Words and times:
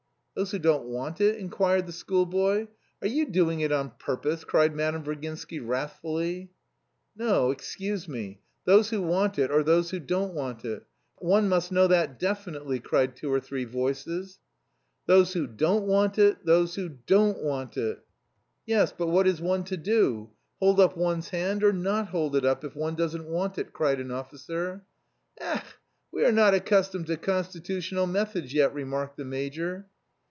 "Those 0.33 0.51
who 0.51 0.59
don't 0.59 0.85
want 0.85 1.19
it?" 1.19 1.35
inquired 1.37 1.87
the 1.87 1.91
schoolboy. 1.91 2.67
"Are 3.01 3.07
you 3.07 3.25
doing 3.25 3.59
it 3.59 3.71
on 3.73 3.91
purpose?" 3.99 4.45
cried 4.45 4.73
Madame 4.73 5.03
Virginsky 5.03 5.59
wrathfully. 5.59 6.51
"No. 7.17 7.51
Excuse 7.51 8.07
me, 8.07 8.39
those 8.63 8.89
who 8.91 9.01
want 9.01 9.37
it, 9.37 9.51
or 9.51 9.61
those 9.61 9.89
who 9.89 9.99
don't 9.99 10.33
want 10.33 10.63
it? 10.63 10.83
For 11.19 11.27
one 11.27 11.49
must 11.49 11.73
know 11.73 11.85
that 11.87 12.17
definitely," 12.17 12.79
cried 12.79 13.17
two 13.17 13.31
or 13.31 13.41
three 13.41 13.65
voices. 13.65 14.39
"Those 15.05 15.33
who 15.33 15.45
don't 15.47 15.85
want 15.85 16.17
it 16.17 16.45
those 16.45 16.75
who 16.75 16.87
don't 16.87 17.43
want 17.43 17.75
it." 17.75 17.99
"Yes, 18.65 18.93
but 18.97 19.07
what 19.09 19.27
is 19.27 19.41
one 19.41 19.65
to 19.65 19.75
do, 19.75 20.29
hold 20.61 20.79
up 20.79 20.95
one's 20.95 21.29
hand 21.29 21.61
or 21.61 21.73
not 21.73 22.07
hold 22.07 22.37
it 22.37 22.45
up 22.45 22.63
if 22.63 22.73
one 22.73 22.95
doesn't 22.95 23.25
want 23.27 23.57
it?" 23.57 23.73
cried 23.73 23.99
an 23.99 24.11
officer. 24.11 24.85
"Ech, 25.41 25.65
we 26.09 26.23
are 26.23 26.31
not 26.31 26.53
accustomed 26.53 27.07
to 27.07 27.17
constitutional 27.17 28.07
methods 28.07 28.53
yet!" 28.53 28.73
remarked 28.73 29.17
the 29.17 29.25
major. 29.25 29.87